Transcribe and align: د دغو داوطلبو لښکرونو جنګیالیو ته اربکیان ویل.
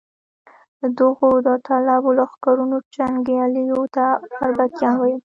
د 0.79 0.81
دغو 0.99 1.29
داوطلبو 1.45 2.09
لښکرونو 2.19 2.75
جنګیالیو 2.95 3.81
ته 3.95 4.05
اربکیان 4.45 4.95
ویل. 4.97 5.19